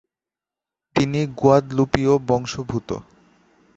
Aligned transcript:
তিনি 0.95 1.19
গুয়াদলুপীয় 1.39 2.13
বংশোদ্ভূত। 2.27 2.89